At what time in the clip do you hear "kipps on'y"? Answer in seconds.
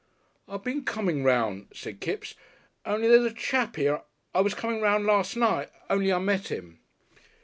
2.01-3.07